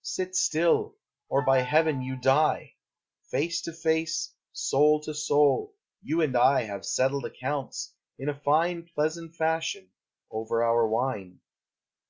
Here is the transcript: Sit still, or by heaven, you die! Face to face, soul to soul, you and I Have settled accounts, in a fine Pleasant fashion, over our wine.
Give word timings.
Sit 0.00 0.34
still, 0.34 0.96
or 1.28 1.44
by 1.44 1.60
heaven, 1.60 2.00
you 2.00 2.16
die! 2.18 2.76
Face 3.30 3.60
to 3.60 3.74
face, 3.74 4.32
soul 4.50 5.02
to 5.02 5.12
soul, 5.12 5.74
you 6.00 6.22
and 6.22 6.34
I 6.34 6.62
Have 6.62 6.86
settled 6.86 7.26
accounts, 7.26 7.92
in 8.18 8.30
a 8.30 8.40
fine 8.40 8.88
Pleasant 8.94 9.34
fashion, 9.34 9.90
over 10.30 10.64
our 10.64 10.88
wine. 10.88 11.40